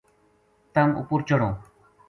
تم 0.73 0.89
اپر 1.01 1.19
چڑھوں‘‘ 1.27 1.55